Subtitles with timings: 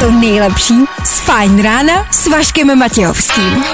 [0.00, 3.64] To nejlepší z Fajn rána s Vaškem Matějovským.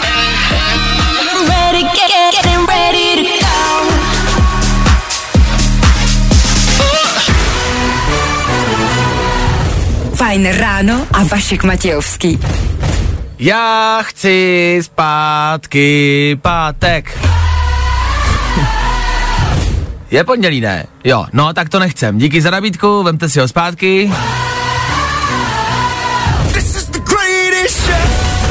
[10.15, 12.41] Fajn ráno a Vašek Matějovský.
[13.39, 17.19] Já chci zpátky pátek.
[20.11, 20.87] Je pondělí, ne?
[21.05, 22.19] Jo, no tak to nechcem.
[22.19, 24.13] Díky za nabídku, vemte si ho zpátky.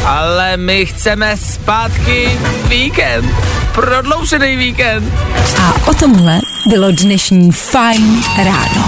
[0.06, 3.36] Ale my chceme zpátky víkend.
[3.74, 5.14] Prodloužený víkend.
[5.62, 8.86] A o tomhle bylo dnešní Fajn ráno.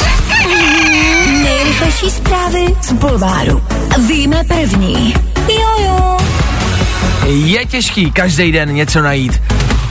[1.44, 3.64] Nejrychlejší zprávy z Bulváru.
[4.08, 5.14] Víme první.
[5.48, 6.18] Jojo.
[7.26, 9.42] Je těžký každý den něco najít.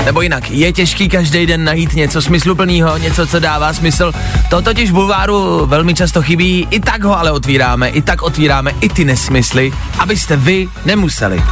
[0.09, 4.13] Nebo jinak, je těžký každý den najít něco smysluplného, něco, co dává smysl.
[4.51, 8.71] To totiž v bulváru velmi často chybí, i tak ho ale otvíráme, i tak otvíráme
[8.81, 11.43] i ty nesmysly, abyste vy nemuseli.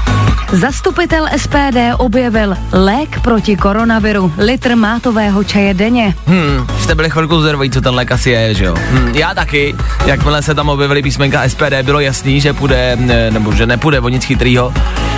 [0.52, 6.14] Zastupitel SPD objevil lék proti koronaviru, litr mátového čaje denně.
[6.26, 8.74] Hmm, jste byli chvilku zvědaví, co ten lék asi je, že jo?
[8.90, 9.74] Hmm, já taky,
[10.06, 14.08] jakmile se tam objevily písmenka SPD, bylo jasný, že půjde, ne, nebo že nepůjde o
[14.08, 14.72] nic chytrýho.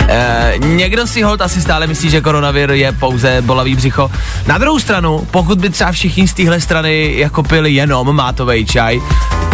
[0.09, 4.11] E, někdo si hold asi stále myslí, že koronavir je pouze bolavý břicho.
[4.47, 8.99] Na druhou stranu, pokud by třeba všichni z téhle strany jako pili jenom mátový čaj,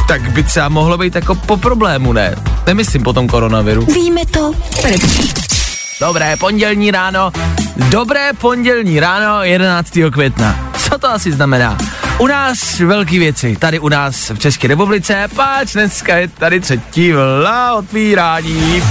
[0.07, 2.35] tak by třeba mohlo být jako po problému, ne?
[2.67, 3.85] Nemyslím po tom koronaviru.
[3.85, 5.29] Víme to první.
[5.99, 7.31] Dobré pondělní ráno,
[7.75, 9.91] dobré pondělní ráno 11.
[10.11, 10.71] května.
[10.77, 11.77] Co to asi znamená?
[12.17, 17.11] U nás velké věci, tady u nás v České republice, páč dneska je tady třetí
[17.11, 18.83] vlna otvírání.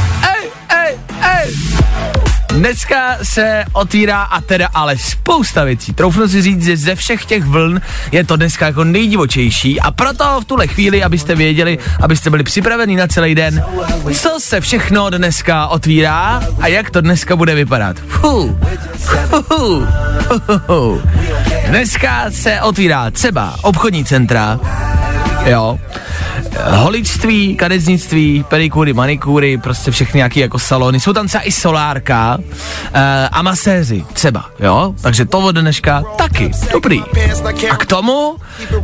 [2.54, 5.92] Dneska se otvírá a teda ale spousta věcí.
[5.92, 7.80] Troufnu si říct, že ze všech těch vln
[8.12, 12.96] je to dneska jako nejdivočejší a proto v tuhle chvíli, abyste věděli, abyste byli připraveni
[12.96, 13.64] na celý den,
[14.20, 17.96] co se všechno dneska otvírá a jak to dneska bude vypadat.
[18.08, 18.50] Fuh.
[19.30, 19.88] Fuh.
[20.66, 21.02] Fuh.
[21.68, 24.60] Dneska se otvírá třeba obchodní centra,
[25.46, 25.78] jo,
[26.70, 31.00] holičství, kadeznictví, pedikury, manikury, prostě všechny nějaký jako salony.
[31.00, 33.00] Jsou tam třeba i solárka uh,
[33.32, 34.94] a maséři třeba, jo?
[35.00, 37.02] Takže to od dneška taky, dobrý.
[37.70, 38.36] A k tomu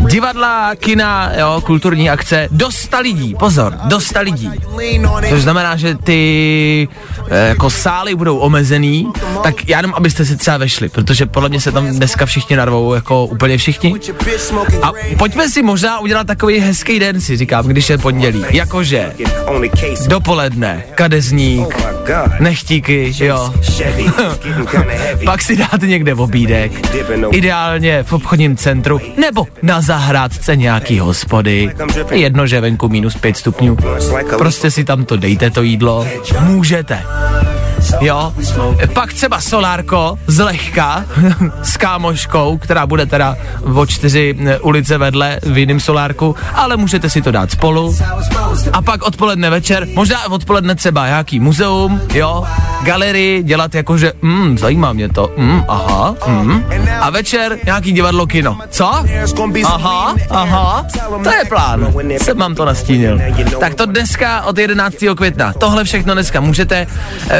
[0.09, 4.50] divadla, kina, jo, kulturní akce, dosta lidí, pozor, dosta lidí.
[5.28, 6.88] Což znamená, že ty
[7.30, 11.60] eh, jako sály budou omezený, tak já jenom, abyste si třeba vešli, protože podle mě
[11.60, 13.94] se tam dneska všichni narvou, jako úplně všichni.
[14.82, 18.44] A pojďme si možná udělat takový hezký den, si říkám, když je pondělí.
[18.50, 19.12] Jakože
[20.06, 21.76] dopoledne, kadezník,
[22.41, 23.54] nechtíky, jo.
[25.25, 26.72] Pak si dáte někde v obídek,
[27.32, 31.71] ideálně v obchodním centru, nebo na zahrádce nějaký hospody.
[32.10, 33.77] Jedno, že venku minus 5 stupňů.
[34.38, 36.06] Prostě si tam to dejte, to jídlo.
[36.41, 37.03] Můžete.
[38.00, 38.32] Jo,
[38.94, 41.04] pak třeba solárko zlehka
[41.62, 43.36] s kámoškou, která bude teda
[43.74, 47.96] o čtyři ulice vedle v jiném solárku, ale můžete si to dát spolu.
[48.72, 52.44] A pak odpoledne večer, možná odpoledne třeba nějaký muzeum, jo,
[52.82, 56.64] galerii, dělat jako, že mm, zajímá mě to, mm, aha, mm.
[57.00, 58.58] A večer nějaký divadlo kino.
[58.70, 59.04] Co?
[59.64, 60.86] Aha, aha,
[61.24, 61.94] to je plán.
[62.22, 63.20] Jsem vám to nastínil.
[63.60, 64.97] Tak to dneska od 11.
[65.16, 65.52] května.
[65.52, 66.86] Tohle všechno dneska můžete.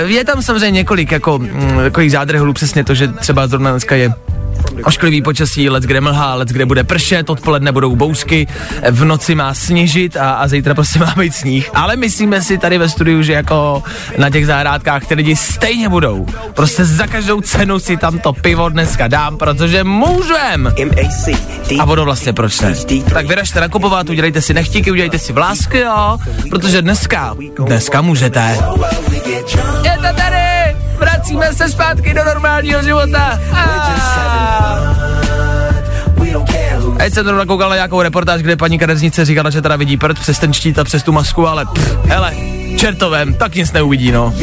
[0.07, 4.13] Je tam samozřejmě několik jako mm, takových zádrhelů, přesně to, že třeba zrovna dneska je
[4.85, 8.47] ošklivý počasí, let kde mlhá, let kde bude pršet, odpoledne budou bousky,
[8.91, 11.71] v noci má sněžit a, a zítra prostě má být sníh.
[11.75, 13.83] Ale myslíme si tady ve studiu, že jako
[14.19, 16.27] na těch zahrádkách ty lidi stejně budou.
[16.55, 20.75] Prostě za každou cenu si tam to pivo dneska dám, protože můžem.
[21.79, 22.75] A vodo vlastně proč ne?
[23.15, 26.19] Tak vyražte nakupovat, udělejte si nechtíky, udělejte si vlásky, jo,
[26.51, 27.37] protože dneska,
[27.67, 28.59] dneska můžete.
[29.85, 30.60] Je to tady!
[31.01, 33.41] Vracíme se zpátky do normálního života.
[36.99, 40.19] Teď jsem to koukal na nějakou reportáž, kde paní kadeřnice říkala, že teda vidí prd
[40.19, 42.35] přes ten štít a přes tu masku, ale pff, hele,
[42.77, 44.35] čertovem, tak nic neuvidí, no.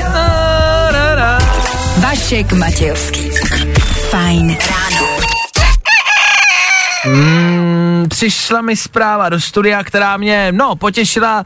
[1.98, 3.32] Vašek Matějovský.
[4.10, 4.58] Fajn
[8.18, 11.44] přišla mi zpráva do studia, která mě, no, potěšila.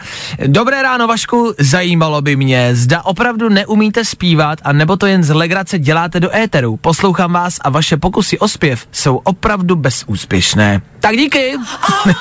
[0.48, 5.30] Dobré ráno, Vašku, zajímalo by mě, zda opravdu neumíte zpívat, a nebo to jen z
[5.30, 6.78] legrace děláte do éteru.
[6.78, 10.82] Poslouchám vás a vaše pokusy o zpěv jsou opravdu bezúspěšné.
[11.00, 11.56] Tak díky.
[12.06, 12.12] oh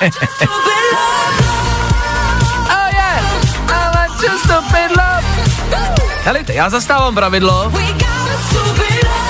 [6.55, 7.73] já zastávám pravidlo,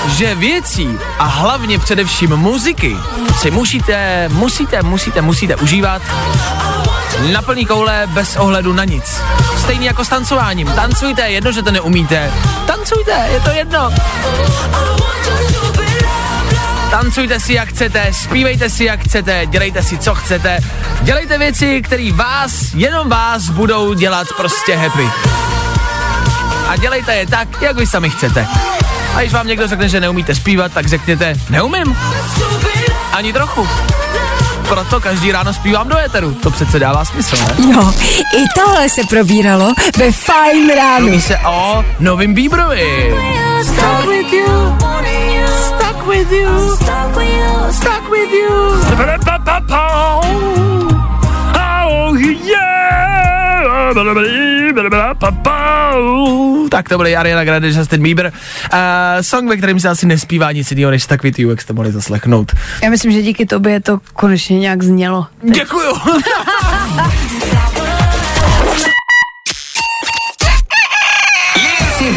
[0.07, 2.97] že věcí a hlavně především muziky
[3.39, 6.01] si musíte, musíte, musíte, musíte užívat
[7.33, 9.21] na plný koule bez ohledu na nic.
[9.57, 10.67] Stejně jako s tancováním.
[10.67, 12.33] Tancujte, jedno, že to neumíte.
[12.65, 13.89] Tancujte, je to jedno.
[16.91, 20.59] Tancujte si jak chcete, zpívejte si jak chcete, dělejte si co chcete,
[21.01, 25.09] dělejte věci, které vás, jenom vás budou dělat prostě happy.
[26.67, 28.47] A dělejte je tak, jak vy sami chcete.
[29.15, 31.97] A když vám někdo řekne, že neumíte zpívat, tak řekněte, neumím.
[33.11, 33.67] Ani trochu.
[34.67, 36.33] Proto každý ráno zpívám do éteru.
[36.33, 37.73] To přece dává smysl, ne?
[37.73, 37.93] Jo,
[38.37, 41.05] i tohle se probíralo ve Fine ránu.
[41.05, 43.13] Mluví se o novým Bíbrovi.
[43.63, 44.77] Stuck with you,
[45.55, 46.77] stuck with you,
[47.71, 48.81] stuck with you.
[51.83, 52.80] Oh yeah.
[56.69, 58.25] Tak to byly Ariana Grande, Justin Bieber.
[58.25, 58.79] Uh,
[59.21, 62.51] song, ve kterém se asi nespívá nic jiného než with you, jak jste mohli zaslechnout.
[62.83, 65.27] Já myslím, že díky tobě to konečně nějak znělo.
[65.43, 65.93] Děkuju.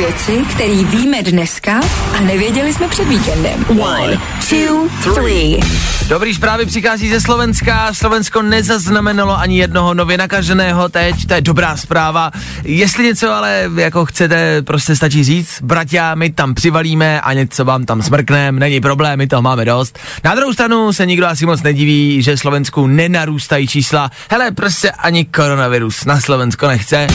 [0.06, 1.80] věci, které víme dneska
[2.18, 3.64] a nevěděli jsme před víkendem.
[3.80, 5.60] One, two, three.
[6.08, 7.94] Dobrý zprávy přichází ze Slovenska.
[7.94, 12.30] Slovensko nezaznamenalo ani jednoho nově nakaženého teď, to je dobrá zpráva.
[12.64, 17.84] Jestli něco ale jako chcete, prostě stačí říct, bratia, my tam přivalíme a něco vám
[17.84, 19.98] tam smrkneme, není problém, my toho máme dost.
[20.24, 24.10] Na druhou stranu se nikdo asi moc nediví, že Slovensku nenarůstají čísla.
[24.30, 27.06] Hele, prostě ani koronavirus na Slovensko nechce.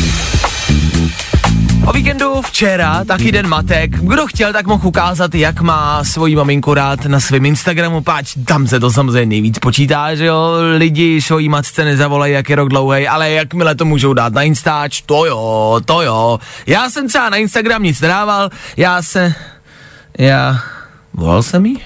[1.90, 6.74] O víkendu včera, taky den matek, kdo chtěl, tak mohl ukázat, jak má svoji maminku
[6.74, 11.50] rád na svém Instagramu, páč, tam se to samozřejmě nejvíc počítá, že jo, lidi svojí
[11.50, 15.80] matce nezavolají, jak je rok dlouhý, ale jakmile to můžou dát na Instač, to jo,
[15.86, 16.40] to jo.
[16.68, 19.34] Já jsem třeba na Instagram nic nedával, já se,
[20.18, 20.60] já,
[21.14, 21.78] volal jsem jí?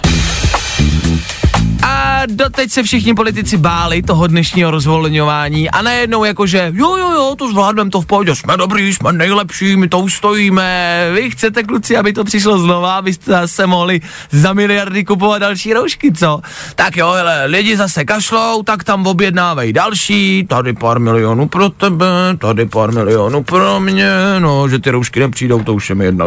[1.85, 7.35] A doteď se všichni politici báli toho dnešního rozvolňování a najednou jakože jo, jo, jo,
[7.37, 11.97] to zvládneme to v pohodě, jsme dobrý, jsme nejlepší, my to ustojíme, vy chcete kluci,
[11.97, 14.01] aby to přišlo znova, abyste zase mohli
[14.31, 16.41] za miliardy kupovat další roušky, co?
[16.75, 22.07] Tak jo, hele, lidi zase kašlou, tak tam objednávej další, tady pár milionů pro tebe,
[22.37, 24.09] tady pár milionů pro mě,
[24.39, 26.25] no, že ty roušky nepřijdou, to už je mi jedna.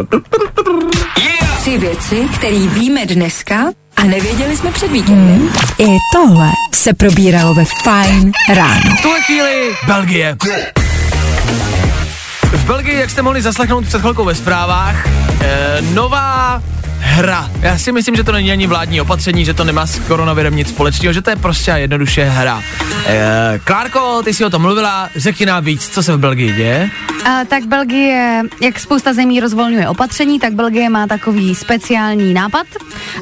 [1.59, 3.65] Tři věci, které víme dneska
[3.97, 5.49] a nevěděli jsme před víkendem.
[5.77, 8.95] I tohle se probíralo ve Fine ráno.
[8.99, 10.37] V tuhle chvíli Belgie.
[12.51, 15.07] V Belgii, jak jste mohli zaslechnout před chvilkou ve zprávách,
[15.41, 16.61] eh, nová
[16.99, 17.51] hra.
[17.61, 20.69] Já si myslím, že to není ani vládní opatření, že to nemá s koronavirem nic
[20.69, 22.61] společného, že to je prostě jednoduše hra.
[23.05, 26.89] Eh, Klárko, ty jsi o tom mluvila, řekni nám víc, co se v Belgii děje.
[27.27, 32.67] A, tak Belgie, jak spousta zemí rozvolňuje opatření, tak Belgie má takový speciální nápad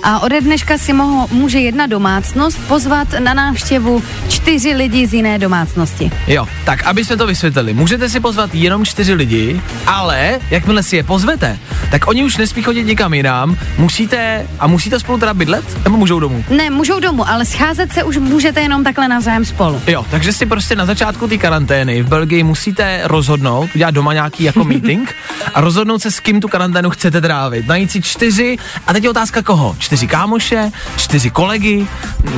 [0.03, 5.39] a ode dneška si moho, může jedna domácnost pozvat na návštěvu čtyři lidi z jiné
[5.39, 6.11] domácnosti.
[6.27, 10.95] Jo, tak aby jsme to vysvětlili, můžete si pozvat jenom čtyři lidi, ale jakmile si
[10.95, 11.59] je pozvete,
[11.91, 16.19] tak oni už nesmí chodit nikam jinam, musíte a musíte spolu teda bydlet, nebo můžou
[16.19, 16.45] domů?
[16.49, 19.81] Ne, můžou domů, ale scházet se už můžete jenom takhle navzájem spolu.
[19.87, 24.43] Jo, takže si prostě na začátku té karantény v Belgii musíte rozhodnout, udělat doma nějaký
[24.43, 25.15] jako meeting
[25.53, 27.67] a rozhodnout se, s kým tu karanténu chcete trávit.
[27.67, 28.57] Najít si čtyři,
[28.87, 29.75] a teď je otázka koho?
[29.79, 31.87] Čtyři kámoše, čtyři kolegy,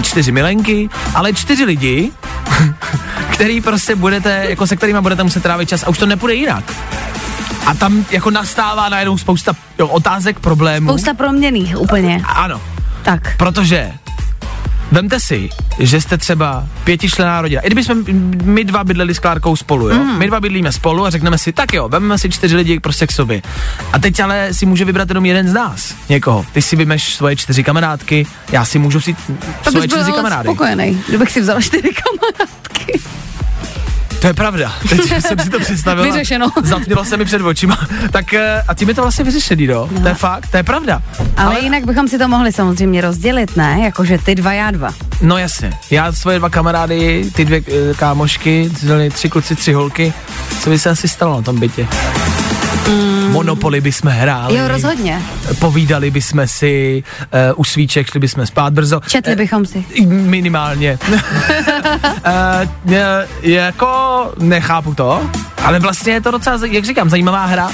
[0.02, 2.12] čtyři milenky, ale čtyři lidi,
[3.32, 6.74] který prostě budete, jako se kterými budete muset trávit čas a už to nepůjde jinak.
[7.66, 10.90] A tam jako nastává najednou spousta jo, otázek, problémů.
[10.90, 12.22] Spousta proměných úplně.
[12.26, 12.62] Ano,
[13.04, 13.38] Tak.
[13.38, 13.92] Protože
[14.92, 17.62] Vemte si, že jste třeba pětičlená rodina.
[17.62, 18.04] I kdybychom
[18.44, 19.96] my dva bydleli s Klárkou spolu, jo?
[19.96, 20.18] Mm.
[20.20, 23.12] My dva bydlíme spolu a řekneme si, tak jo, vezmeme si čtyři lidi prostě k
[23.12, 23.42] sobě.
[23.94, 26.46] A teď ale si může vybrat jenom jeden z nás, někoho.
[26.54, 29.18] Ty si vymeš svoje čtyři kamarádky, já si můžu vzít
[29.64, 30.48] To svoje čtyři kamarády.
[30.48, 32.57] spokojený, kdybych si vzala čtyři kamarádky.
[34.22, 34.74] To je pravda.
[34.90, 36.04] Teď jsem si to představil.
[36.04, 36.48] Vyřešeno.
[36.64, 37.78] Zatmělo se mi před očima.
[38.12, 39.90] tak eh, a tím je to vlastně vyřešený, no.
[40.02, 41.02] To je fakt, to je pravda.
[41.38, 43.80] Ale jinak bychom si to mohli samozřejmě rozdělit, ne?
[43.84, 44.90] Jakože ty dva, já dva.
[45.22, 45.74] No jasně.
[45.92, 48.72] Já svoje dva kamarády, ty dvě e, kámošky,
[49.14, 50.14] tři kluci, tři holky.
[50.62, 51.88] Co by se asi stalo na tom bytě?
[52.88, 53.32] Mm.
[53.32, 54.56] Monopoly bychom hráli.
[54.56, 55.22] Jo, rozhodně.
[55.60, 57.04] Povídali bychom si,
[57.50, 59.02] uh, u svíček šli bychom spát brzo.
[59.08, 59.86] Četli bychom si.
[60.08, 61.00] Minimálně.
[62.86, 62.94] uh,
[63.42, 65.30] jako nechápu to,
[65.64, 67.72] ale vlastně je to docela, jak říkám, zajímavá hra.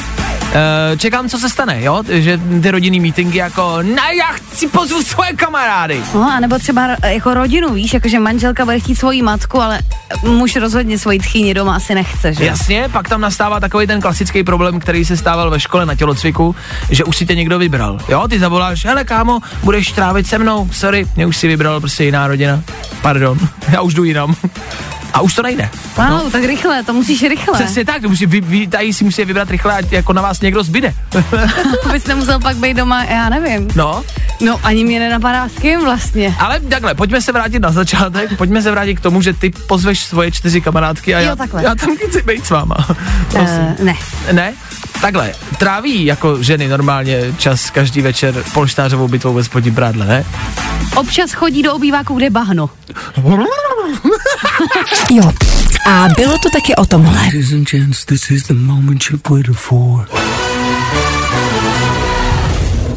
[0.53, 2.03] E, čekám, co se stane, jo?
[2.09, 6.01] Že ty rodinný meetingy jako, na já chci pozvu svoje kamarády.
[6.13, 9.79] No, a nebo třeba jako rodinu, víš, jakože manželka bude chtít svoji matku, ale
[10.23, 12.45] muž rozhodně svoji tchýni doma asi nechce, že?
[12.45, 16.55] Jasně, pak tam nastává takový ten klasický problém, který se stával ve škole na tělocviku,
[16.89, 17.99] že už si tě někdo vybral.
[18.09, 22.03] Jo, ty zavoláš, hele kámo, budeš trávit se mnou, sorry, mě už si vybral prostě
[22.03, 22.63] jiná rodina.
[23.01, 23.37] Pardon,
[23.71, 24.35] já už jdu jinam.
[25.13, 25.69] A už to nejde.
[25.97, 26.29] Wow, no.
[26.31, 27.59] tak rychle, to musíš rychle.
[27.59, 30.41] Přesně tak, to musí, vy, vy, tady si musí vybrat rychle, ať jako na vás
[30.41, 30.93] někdo zbyde.
[31.89, 33.67] Abys nemusel pak být doma, já nevím.
[33.75, 34.03] No.
[34.41, 36.35] No, ani mě nenapadá s kým vlastně.
[36.39, 39.99] Ale takhle, pojďme se vrátit na začátek, pojďme se vrátit k tomu, že ty pozveš
[39.99, 41.63] svoje čtyři kamarádky a Jo, já, takhle.
[41.63, 42.75] já tam chci být s váma.
[43.33, 43.47] Uh,
[43.79, 43.95] ne.
[44.31, 44.53] Ne?
[45.01, 50.25] Takhle, tráví jako ženy normálně čas každý večer polštářovou bitvou ve spodním prádle, ne?
[50.95, 52.69] Občas chodí do obýváku, kde je bahno.
[55.11, 55.31] Jo.
[55.87, 57.29] A bylo to taky o tomhle.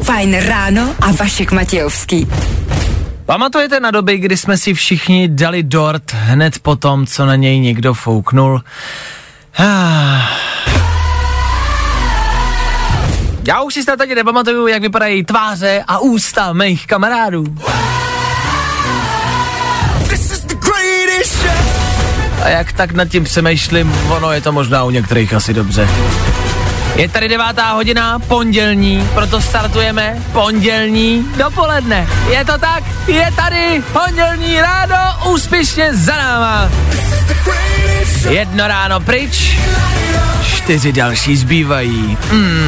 [0.03, 2.27] Fajn ráno a Vašek Matějovský.
[3.25, 7.59] Pamatujete na doby, kdy jsme si všichni dali dort hned po tom, co na něj
[7.59, 8.61] někdo fouknul?
[9.57, 10.21] Ah.
[13.47, 17.45] Já už si snad ani nepamatuju, jak vypadají tváře a ústa mých kamarádů.
[22.43, 25.89] A jak tak nad tím přemýšlím, ono je to možná u některých asi dobře.
[26.97, 32.07] Je tady devátá hodina, pondělní, proto startujeme pondělní dopoledne.
[32.29, 32.83] Je to tak?
[33.07, 36.69] Je tady pondělní ráno úspěšně za náma.
[38.29, 39.59] Jedno ráno pryč,
[40.55, 42.17] čtyři další zbývají.
[42.31, 42.67] Mm.